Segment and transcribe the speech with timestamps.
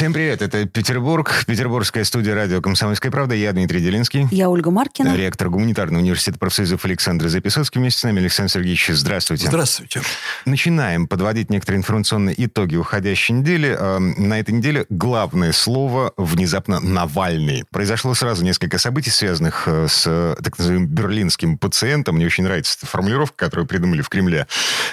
[0.00, 3.34] Всем привет, это Петербург, петербургская студия радио «Комсомольская правда».
[3.34, 4.26] Я Дмитрий Делинский.
[4.30, 5.14] Я Ольга Маркина.
[5.14, 7.82] Ректор гуманитарного университета профсоюзов Александр Записоцкий.
[7.82, 8.86] Вместе с нами Александр Сергеевич.
[8.94, 9.48] Здравствуйте.
[9.48, 10.00] Здравствуйте.
[10.46, 13.76] Начинаем подводить некоторые информационные итоги уходящей недели.
[13.78, 17.64] Эм, на этой неделе главное слово внезапно «Навальный».
[17.70, 22.14] Произошло сразу несколько событий, связанных э, с так называемым берлинским пациентом.
[22.14, 24.46] Мне очень нравится эта формулировка, которую придумали в Кремле.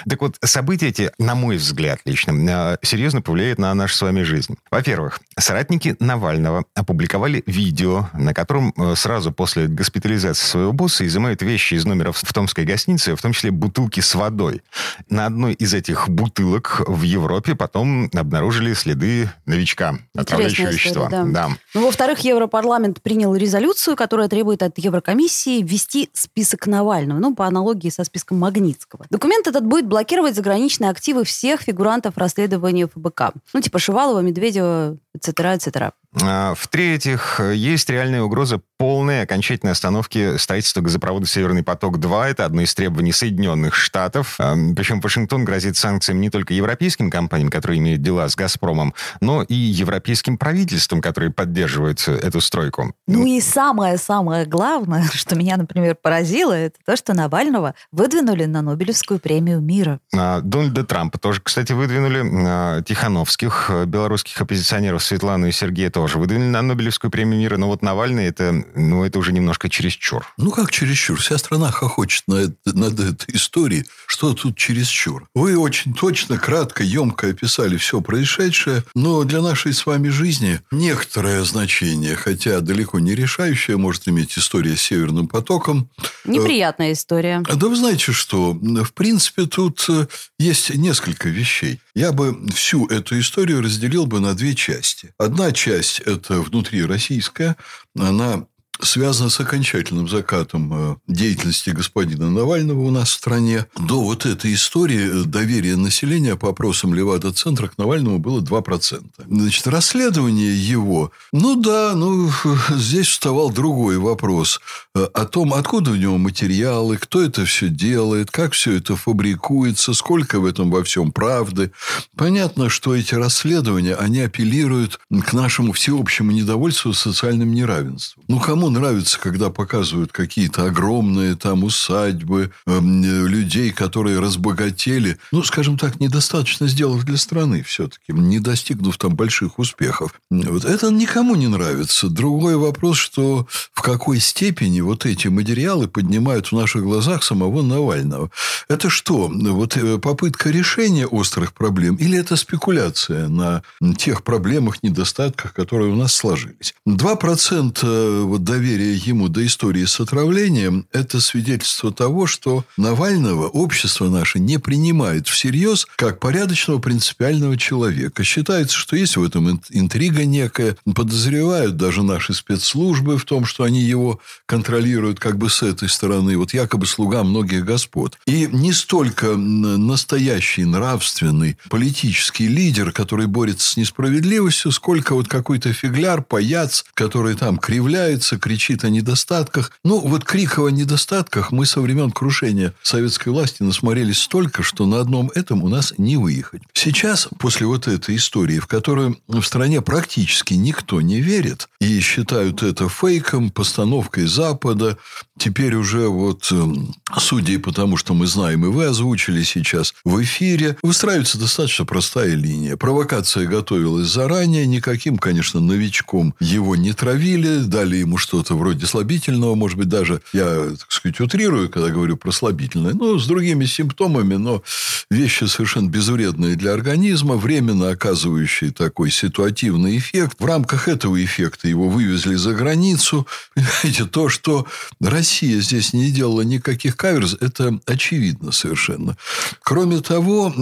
[0.06, 4.20] Так вот, события эти, на мой взгляд лично, э, серьезно повлияют на нашу с вами
[4.20, 4.58] жизнь.
[4.70, 11.42] Во-первых, во-первых, соратники Навального опубликовали видео, на котором э, сразу после госпитализации своего босса изымают
[11.42, 14.62] вещи из номера в томской гостинице, в том числе бутылки с водой.
[15.08, 21.08] На одной из этих бутылок в Европе потом обнаружили следы новичка, отравляющего вещества.
[21.08, 21.24] Да.
[21.24, 21.48] Да.
[21.74, 27.90] Ну, во-вторых, Европарламент принял резолюцию, которая требует от Еврокомиссии ввести список Навального, ну, по аналогии
[27.90, 29.06] со списком Магнитского.
[29.10, 33.32] Документ этот будет блокировать заграничные активы всех фигурантов расследования ФБК.
[33.52, 35.92] Ну, типа Шивалова, Медведева, Hello etc., etc.
[36.22, 42.24] А, в-третьих, есть реальная угроза полной окончательной остановки строительства газопровода «Северный поток-2».
[42.24, 44.36] Это одно из требований Соединенных Штатов.
[44.38, 49.42] А, причем Вашингтон грозит санкциями не только европейским компаниям, которые имеют дела с «Газпромом», но
[49.42, 52.94] и европейским правительством, которые поддерживают эту стройку.
[53.06, 59.20] Ну и самое-самое главное, что меня, например, поразило, это то, что Навального выдвинули на Нобелевскую
[59.20, 60.00] премию мира.
[60.14, 62.82] А, Дональда Трампа тоже, кстати, выдвинули.
[62.82, 68.26] Тихановских, белорусских оппозиционеров Светлану и Сергея тоже выдвинули на Нобелевскую премию мира, но вот Навальный
[68.26, 70.26] это, ну, это уже немножко чересчур.
[70.36, 71.18] Ну, как чересчур?
[71.18, 73.86] Вся страна хохочет над, над этой историей.
[74.06, 75.26] Что тут чересчур?
[75.34, 81.42] Вы очень точно, кратко, емко описали все происшедшее, но для нашей с вами жизни некоторое
[81.44, 85.90] значение, хотя далеко не решающее, может иметь история с Северным потоком.
[86.24, 87.42] Неприятная история.
[87.48, 88.52] Да вы знаете что?
[88.52, 90.06] В принципе, тут э,
[90.38, 91.80] есть несколько вещей.
[91.94, 94.87] Я бы всю эту историю разделил бы на две части.
[95.18, 97.56] Одна часть это внутри российская,
[97.96, 98.46] она
[98.80, 103.66] связано с окончательным закатом э, деятельности господина Навального у нас в стране.
[103.76, 109.02] До вот этой истории э, доверие населения по опросам Левада-центра к Навальному было 2%.
[109.28, 112.30] Значит, расследование его, ну да, ну
[112.70, 114.60] здесь вставал другой вопрос
[114.94, 119.94] э, о том, откуда у него материалы, кто это все делает, как все это фабрикуется,
[119.94, 121.72] сколько в этом во всем правды.
[122.16, 128.24] Понятно, что эти расследования, они апеллируют к нашему всеобщему недовольству социальным неравенством.
[128.28, 135.78] Ну, кому нравится, когда показывают какие-то огромные там усадьбы, э, людей, которые разбогатели, ну, скажем
[135.78, 140.14] так, недостаточно сделав для страны все-таки, не достигнув там больших успехов.
[140.30, 142.08] Вот это никому не нравится.
[142.08, 148.30] Другой вопрос, что в какой степени вот эти материалы поднимают в наших глазах самого Навального.
[148.68, 149.30] Это что?
[149.32, 153.62] Вот э, попытка решения острых проблем или это спекуляция на
[153.96, 156.74] тех проблемах, недостатках, которые у нас сложились?
[156.86, 164.08] 2% э, вот доверие ему до истории с отравлением– это свидетельство того, что Навального общество
[164.08, 168.24] наше не принимает всерьез как порядочного принципиального человека.
[168.24, 170.76] Считается, что есть в этом интрига некая.
[170.92, 176.36] Подозревают даже наши спецслужбы в том, что они его контролируют как бы с этой стороны.
[176.36, 178.18] Вот якобы слуга многих господ.
[178.26, 186.22] И не столько настоящий нравственный политический лидер, который борется с несправедливостью, сколько вот какой-то фигляр,
[186.22, 189.72] паяц, который там кривляется, кричит о недостатках.
[189.84, 195.00] Ну, вот криков о недостатках мы со времен крушения советской власти насмотрелись столько, что на
[195.00, 196.62] одном этом у нас не выехать.
[196.72, 202.62] Сейчас, после вот этой истории, в которую в стране практически никто не верит, и считают
[202.62, 204.96] это фейком, постановкой Запада,
[205.38, 210.22] теперь уже вот, эм, судя и потому, что мы знаем, и вы озвучили сейчас в
[210.22, 212.78] эфире, выстраивается достаточно простая линия.
[212.78, 219.56] Провокация готовилась заранее, никаким, конечно, новичком его не травили, дали ему что что-то вроде слабительного,
[219.56, 224.34] может быть, даже, я, так сказать, утрирую, когда говорю про слабительное, ну, с другими симптомами,
[224.34, 224.62] но
[225.10, 230.36] вещи совершенно безвредные для организма, временно оказывающие такой ситуативный эффект.
[230.38, 233.26] В рамках этого эффекта его вывезли за границу.
[233.54, 234.66] Понимаете, то, что
[235.00, 239.16] Россия здесь не делала никаких каверз, это очевидно совершенно.
[239.62, 240.52] Кроме того,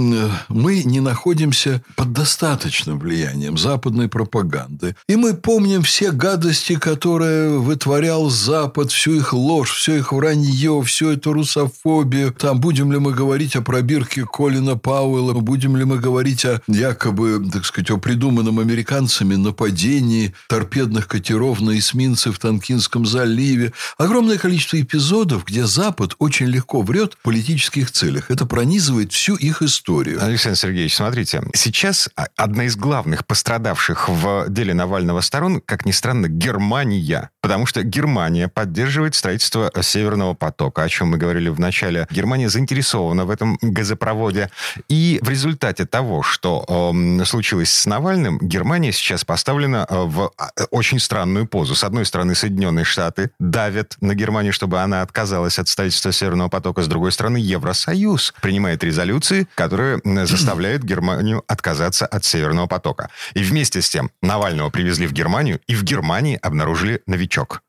[0.48, 4.96] мы не находимся под достаточным влиянием западной пропаганды.
[5.08, 11.10] И мы помним все гадости, которые вытворял Запад, всю их ложь, все их вранье, всю
[11.10, 12.32] эту русофобию.
[12.32, 17.44] Там будем ли мы говорить о пробирке Колина Пауэлла, будем ли мы говорить о якобы,
[17.52, 23.72] так сказать, о придуманном американцами нападении торпедных катеров на эсминцы в Танкинском заливе.
[23.98, 28.30] Огромное количество эпизодов, где Запад очень легко врет в политических целях.
[28.30, 30.22] Это пронизывает всю их историю.
[30.22, 36.28] Александр Сергеевич, смотрите, сейчас одна из главных пострадавших в деле Навального сторон, как ни странно,
[36.28, 37.30] Германия.
[37.46, 42.08] Потому что Германия поддерживает строительство Северного потока, о чем мы говорили в начале.
[42.10, 44.50] Германия заинтересована в этом газопроводе.
[44.88, 50.64] И в результате того, что э, случилось с Навальным, Германия сейчас поставлена э, в э,
[50.72, 51.76] очень странную позу.
[51.76, 56.82] С одной стороны, Соединенные Штаты давят на Германию, чтобы она отказалась от строительства Северного потока.
[56.82, 63.08] С другой стороны, Евросоюз принимает резолюции, которые заставляют Германию отказаться от Северного потока.
[63.34, 67.35] И вместе с тем Навального привезли в Германию, и в Германии обнаружили новичок.
[67.36, 67.60] А,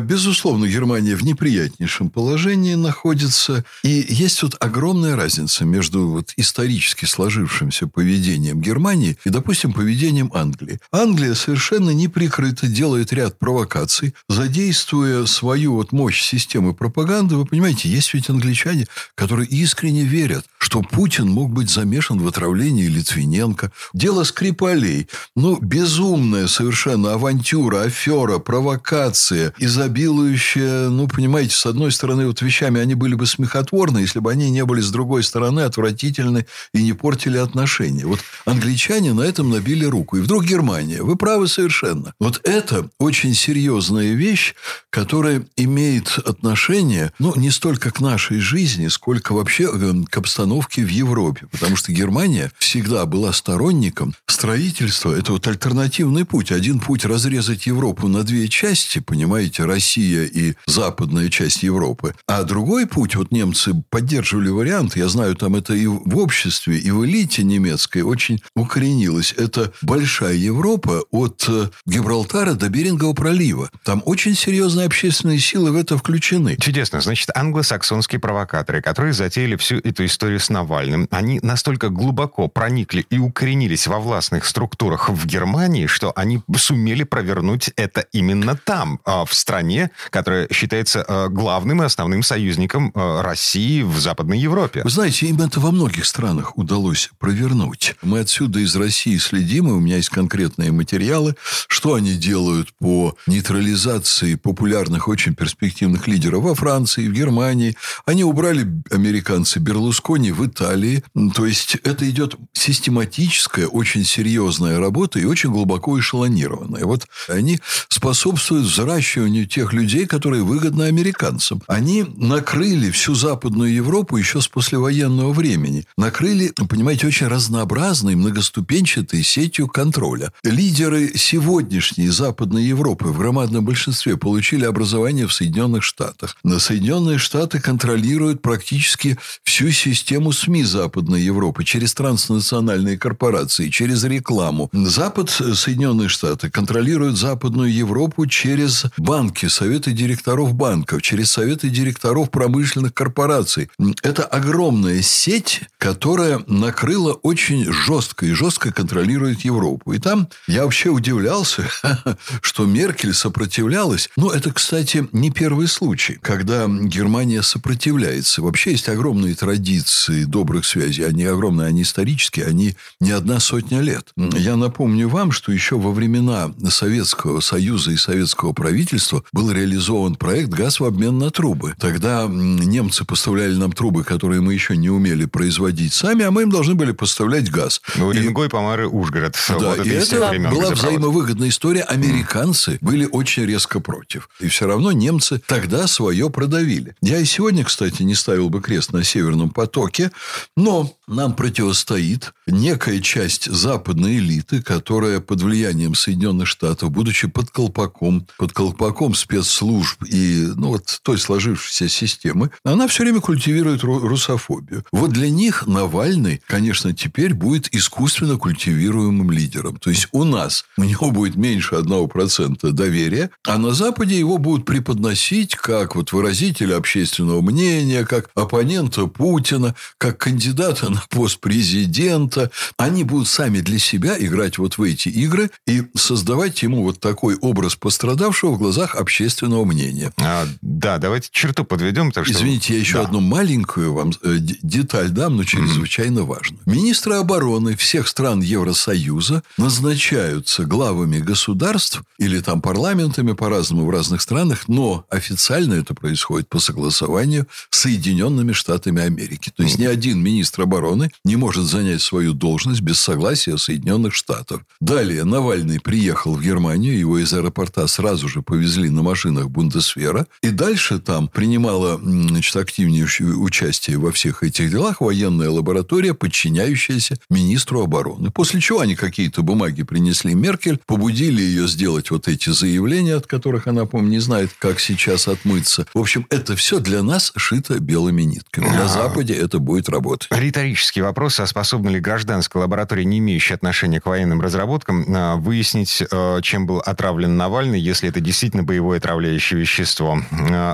[0.00, 3.64] безусловно, Германия в неприятнейшем положении находится.
[3.82, 10.78] И есть тут огромная разница между вот исторически сложившимся поведением Германии и, допустим, поведением Англии.
[10.92, 17.36] Англия совершенно неприкрыто делает ряд провокаций, задействуя свою вот мощь системы пропаганды.
[17.36, 22.86] Вы понимаете, есть ведь англичане, которые искренне верят, что Путин мог быть замешан в отравлении
[22.86, 23.72] Литвиненко.
[23.92, 25.08] Дело Скрипалей.
[25.34, 32.94] Ну, безумная совершенно авантюра, афера, провокация изобилующая, ну, понимаете, с одной стороны, вот вещами они
[32.94, 37.38] были бы смехотворны, если бы они не были, с другой стороны, отвратительны и не портили
[37.38, 38.06] отношения.
[38.06, 40.16] Вот англичане на этом набили руку.
[40.16, 41.02] И вдруг Германия.
[41.02, 42.14] Вы правы совершенно.
[42.18, 44.54] Вот это очень серьезная вещь,
[44.90, 50.88] которая имеет отношение, ну, не столько к нашей жизни, сколько вообще э, к обстановке в
[50.88, 51.46] Европе.
[51.50, 55.12] Потому что Германия всегда была сторонником строительства.
[55.12, 56.52] Это вот альтернативный путь.
[56.52, 62.14] Один путь разрезать Европу на две части, понимаете, понимаете, Россия и западная часть Европы.
[62.26, 66.90] А другой путь, вот немцы поддерживали вариант, я знаю, там это и в обществе, и
[66.90, 69.32] в элите немецкой очень укоренилось.
[69.36, 73.70] Это большая Европа от э, Гибралтара до Берингового пролива.
[73.84, 76.56] Там очень серьезные общественные силы в это включены.
[76.56, 77.00] Чудесно.
[77.00, 83.18] Значит, англосаксонские провокаторы, которые затеяли всю эту историю с Навальным, они настолько глубоко проникли и
[83.18, 89.34] укоренились во властных структурах в Германии, что они сумели провернуть это именно там, а в
[89.34, 94.82] стране, которая считается э, главным и основным союзником э, России в Западной Европе.
[94.84, 97.94] Вы знаете, им это во многих странах удалось провернуть.
[98.02, 101.36] Мы отсюда из России следим, и у меня есть конкретные материалы,
[101.68, 107.76] что они делают по нейтрализации популярных, очень перспективных лидеров во Франции, в Германии.
[108.06, 111.02] Они убрали американцы Берлускони в Италии.
[111.34, 116.84] То есть, это идет систематическая, очень серьезная работа и очень глубоко эшелонированная.
[116.84, 121.62] Вот они способствуют взращиванию выращиванию тех людей, которые выгодны американцам.
[121.66, 125.84] Они накрыли всю Западную Европу еще с послевоенного времени.
[125.96, 130.32] Накрыли, понимаете, очень разнообразной, многоступенчатой сетью контроля.
[130.44, 136.36] Лидеры сегодняшней Западной Европы в громадном большинстве получили образование в Соединенных Штатах.
[136.44, 144.70] На Соединенные Штаты контролируют практически всю систему СМИ Западной Европы через транснациональные корпорации, через рекламу.
[144.72, 152.92] Запад, Соединенные Штаты, контролируют Западную Европу через банки, советы директоров банков, через советы директоров промышленных
[152.92, 153.70] корпораций.
[154.02, 159.94] Это огромная сеть, которая накрыла очень жестко и жестко контролирует Европу.
[159.94, 161.64] И там я вообще удивлялся,
[162.42, 164.10] что Меркель сопротивлялась.
[164.16, 168.42] Но это, кстати, не первый случай, когда Германия сопротивляется.
[168.42, 171.04] Вообще есть огромные традиции добрых связей.
[171.04, 174.10] Они огромные, они исторические, они не одна сотня лет.
[174.16, 180.16] Я напомню вам, что еще во времена Советского Союза и Советского правительства правительства был реализован
[180.16, 181.74] проект «Газ в обмен на трубы».
[181.78, 186.50] Тогда немцы поставляли нам трубы, которые мы еще не умели производить сами, а мы им
[186.50, 187.80] должны были поставлять газ.
[187.96, 189.36] Ну, Уренгой, Помары, Ужгород.
[189.48, 191.82] Да, вот и это времен была взаимовыгодная история.
[191.82, 192.78] Американцы mm.
[192.80, 194.28] были очень резко против.
[194.40, 196.94] И все равно немцы тогда свое продавили.
[197.00, 200.10] Я и сегодня, кстати, не ставил бы крест на Северном потоке,
[200.56, 208.26] но нам противостоит некая часть западной элиты, которая под влиянием Соединенных Штатов, будучи под колпаком,
[208.36, 214.84] под колпаком спецслужб и ну, вот той сложившейся системы, она все время культивирует русофобию.
[214.92, 219.76] Вот для них Навальный, конечно, теперь будет искусственно культивируемым лидером.
[219.76, 224.38] То есть у нас у него будет меньше одного процента доверия, а на Западе его
[224.38, 232.37] будут преподносить как вот выразителя общественного мнения, как оппонента Путина, как кандидата на пост президента,
[232.38, 237.00] это они будут сами для себя играть вот в эти игры и создавать ему вот
[237.00, 240.12] такой образ пострадавшего в глазах общественного мнения.
[240.18, 242.12] А, да, давайте черту подведем.
[242.12, 242.34] Так что...
[242.34, 243.02] Извините, я еще да.
[243.02, 246.24] одну маленькую вам э, деталь дам, но чрезвычайно mm-hmm.
[246.24, 246.60] важную.
[246.66, 254.68] Министры обороны всех стран Евросоюза назначаются главами государств или там парламентами по-разному в разных странах,
[254.68, 259.52] но официально это происходит по согласованию с Соединенными Штатами Америки.
[259.54, 264.62] То есть ни один министр обороны не может занять свою должность без согласия Соединенных Штатов.
[264.80, 270.50] Далее Навальный приехал в Германию, его из аэропорта сразу же повезли на машинах Бундесвера, и
[270.50, 278.30] дальше там принимала значит, активнейшее участие во всех этих делах военная лаборатория, подчиняющаяся министру обороны.
[278.30, 283.66] После чего они какие-то бумаги принесли Меркель, побудили ее сделать вот эти заявления, от которых
[283.66, 285.86] она, по-моему, не знает, как сейчас отмыться.
[285.94, 288.66] В общем, это все для нас шито белыми нитками.
[288.66, 288.88] На а.
[288.88, 290.28] Западе это будет работать.
[290.30, 296.02] Риторический вопрос, а способна ли гражданская лаборатория, не имеющая отношения к военным разработкам, а, выяснить,
[296.10, 300.20] а, чем был отравлен Навальный, если это действительно боевое отравляющее вещество?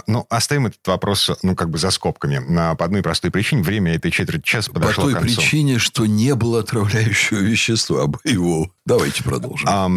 [0.07, 2.41] Ну, оставим этот вопрос, ну, как бы за скобками.
[2.77, 5.37] По одной простой причине время этой четверти часа подошло По той к концу.
[5.37, 8.71] причине, что не было отравляющего вещества, а боевого.
[8.87, 9.69] Давайте продолжим.
[9.69, 9.91] А,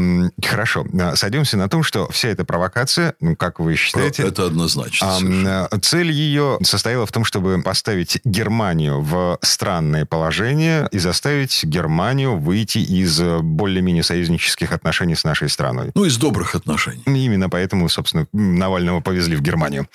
[0.45, 0.85] хорошо.
[1.15, 4.23] Сойдемся на том, что вся эта провокация, ну, как вы считаете...
[4.23, 5.67] Это однозначно.
[5.71, 10.99] А, цель ее состояла в том, чтобы поставить Германию в странное положение и
[11.37, 15.91] заставить Германию выйти из более-менее союзнических отношений с нашей страной.
[15.93, 17.03] Ну, из добрых отношений.
[17.05, 19.87] Именно поэтому, собственно, Навального повезли в Германию.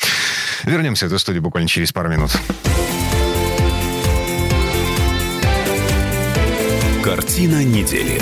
[0.65, 2.31] Вернемся в эту студию буквально через пару минут.
[7.03, 8.21] Картина недели.